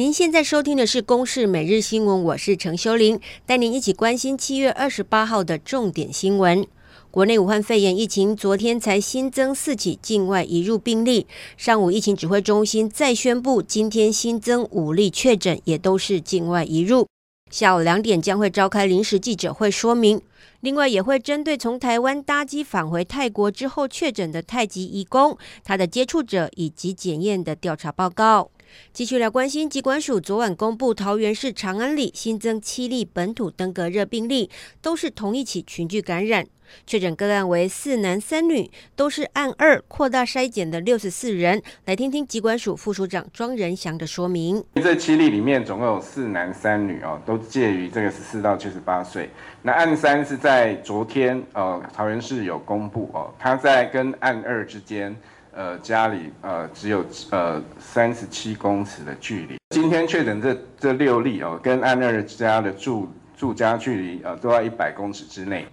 [0.00, 6.66] 您现在收听的是《公视每日新闻》，我是陈修玲，带您一起关心七月二十八号的重点新闻。
[7.10, 11.26] 国内武汉肺炎疫情昨天才新增四起境外移入病例，
[11.58, 17.06] 上午疫情指挥中心再宣布，今天新增五例确诊，也都是境外移入。
[17.50, 20.18] 下午两点将会召开临时记者会说明，
[20.60, 28.50] 另外也会针对从台湾搭机返回泰国之后确诊的太极移工，他的接触者以及检验的调查报告。
[28.92, 34.50] 继续来关心，疾管署昨晚公布桃园市长安里新增七例本土登革热病例，
[34.82, 36.46] 都是同一起群聚感染。
[36.86, 41.60] 确诊个案为四男三女，都是案二扩大筛检的六十四人。
[41.84, 44.64] 来听听疾管署副署长庄仁祥的说明。
[44.76, 49.28] 这七例里面总共有四男三女哦，都介于这个十四到七十八岁。
[49.62, 55.16] 那案三是在昨天呃桃园市有公布哦，他在跟案二之间。
[55.52, 59.56] 呃，家里呃只有呃三十七公尺的距离。
[59.70, 65.66] 今天确诊这这六例哦，跟案二家的住住家距离呃都在一百公尺之内。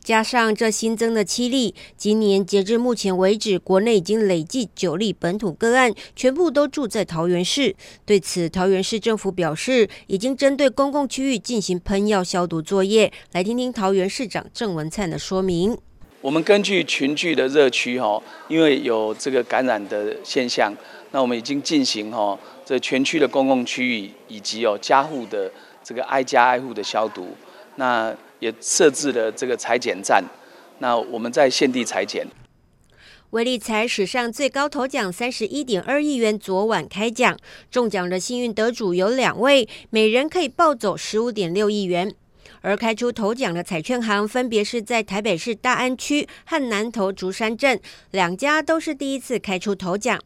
[0.00, 7.74] 加上这新增的七例，今年截至目前为止，国内已经累计九例本土个案，全部都住在桃园市。
[8.06, 13.12] 对此，桃园市政府表示，已经针对公共区域进行喷药消毒作业。
[13.32, 15.76] 来听听桃园市长郑文灿的说明。
[16.24, 20.74] 我们根据群聚的热区哈，因为有这个感染的现象，
[21.10, 25.52] 那我们已经进行哈这全区的公共区域以及有家户的
[25.82, 27.36] 这个挨家挨户的消毒，
[27.76, 30.24] 那也设置了这个裁剪站，
[30.78, 32.26] 那我们在现地裁剪。
[33.32, 37.36] 威力彩史上最高头奖三十一点二亿元，昨晚开奖，
[37.70, 42.14] 中奖的幸运得主有两位，每人可以抱走十五点六亿元。
[42.60, 50.18] 而开出头奖的彩券行，分别是在台北市大安区和南投竹山镇，两家都是第一次开出头奖。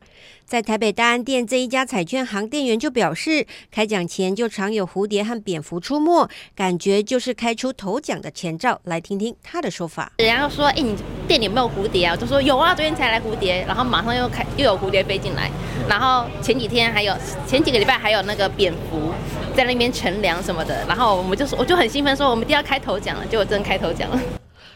[0.44, 6.26] 在台北大安店这一家彩券行店员就表示，开奖前就常有蝴蝶和蝙蝠出没，
[6.56, 8.80] 感觉就是开出头奖的前兆。
[8.84, 10.10] 来听听他的说法。
[10.16, 15.50] 人家说：“哎，你店里有没有蝴蝶啊？”我就说：“有啊，昨天才来蝴蝶，然后马上又开又有蝴蝶飞进来，
[15.86, 17.14] 然后前几天还有
[17.46, 19.12] 前几个礼拜还有那个蝙蝠
[19.58, 24.22] 在那边乘凉什么的，然后我们就说我就很兴奋说我们一定要开头奖了，结果真开头奖了。”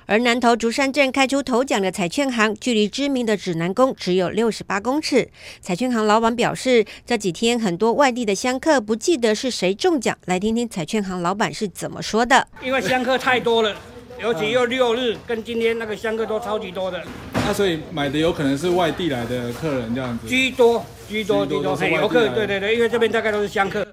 [0.06, 5.28] 而南投竹山镇开出头奖的彩券行，距离知名的指南宫只有六十八公尺。
[5.60, 12.49] 彩券行老板表示，这几天很多外地的香客不记得是谁中奖，来听听彩券行老板是怎么说的。
[12.60, 13.76] 因为香客太多了，
[14.20, 17.00] 尤其又六日跟今天那个香客都超级多的。
[17.34, 20.26] 那、啊、所以买的有可能是外地来的客人这样子。
[20.26, 23.87] 居多，居多，居多，游客，对对对，因为这边大概都是香客。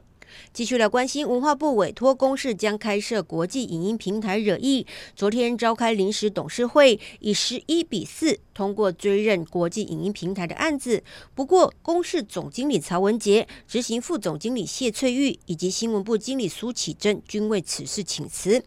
[0.52, 11.04] 继续来关心，文化部委托公示将开设国际影音平台惹意，昨天召开临时董事会，以十一比四通过追认国际影音平台的案子。
[11.34, 18.64] 不过，公司总经理曹文杰、执行副总经理谢翠玉以及新闻部经理苏启珍均为此事请辞。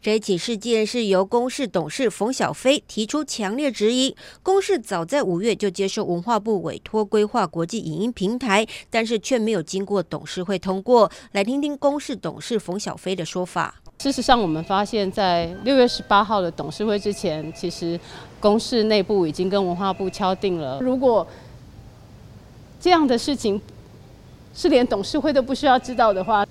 [0.00, 4.14] 这起事件是由公视董事冯小飞提出强烈质疑。
[4.42, 11.10] 公视早在五月就接受文化部委托规划国际影音平台，但是却没有经过董事会通过。
[11.32, 13.74] 来听听公视董事冯小飞的说法。
[13.98, 17.98] 事实上，我们发现，在六月十八号的董事会之前，其实
[18.38, 21.26] 公视内部已经跟文化部敲定了，如果
[22.80, 23.60] 这样的事情
[24.54, 26.46] 是连董事会都不需要知道的话。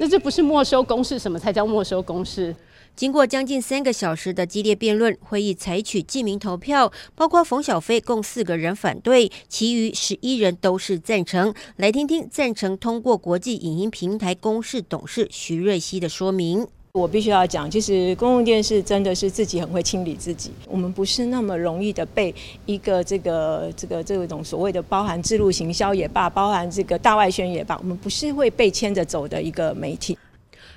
[0.00, 2.56] 那这不是没收公示，什么才叫没收公示？
[2.96, 11.52] 经过将近三个小时的激烈辩论，会议采取记名投票，包括冯小飞共四个人反对，其余十一人都是赞成。
[11.76, 16.66] 来听听赞成通过国际影音平台公示董事徐瑞希的说明。
[16.92, 20.50] 我必须要讲，其实公共电视真的是自己很会清理自己。
[20.66, 22.34] 我们不是那么容易的被
[22.66, 30.18] 一个这个这个这种所谓的包含置入行销也罢，包含这个大外宣也罢，我们不是会被牵着走的一个媒体。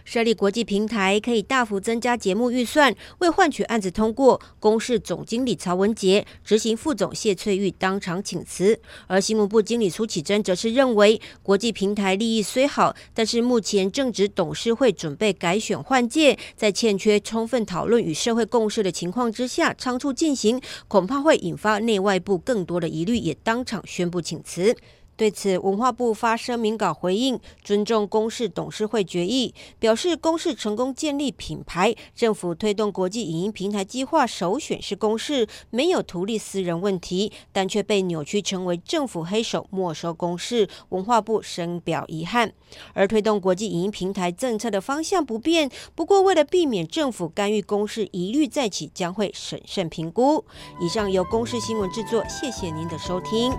[0.05, 8.79] 设立国际平台可以大幅增加节目预算，为换取案子通过，公视总经理曹文杰、执行副总谢翠玉当场请辞。
[9.07, 24.75] 而新闻部经理苏启珍则是认为，国际平台利益虽好，但是目前正值董事会准备改选换届，在欠缺充分讨论与社会共识的情况之下仓促进行，恐怕会引发内外部更多的疑虑，也当场宣布请辞。
[25.23, 42.51] 对此，文化部发声明稿回应，尊重公视董事会决议，表示公视成功建立品牌，政府推动国际影音平台计划首选是公视，没有图利私人问题，但却被扭曲成为政府黑手没收公视，文化部深表遗憾。
[42.93, 50.43] 而推动国际影音平台政策的方向不变，不过为了避免政府干预公视疑虑再起，将会审慎评估。
[50.81, 53.53] 以上由公视新闻制作，谢谢您的收听。